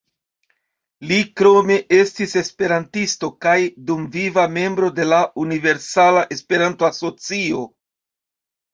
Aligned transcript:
Li 1.11 1.19
krome 1.41 1.75
estis 1.97 2.33
esperantisto, 2.41 3.31
kaj 3.47 3.55
dumviva 3.91 4.49
membro 4.59 4.93
de 4.99 5.09
la 5.15 5.23
Universala 5.47 6.27
Esperanto-Asocio. 6.41 7.67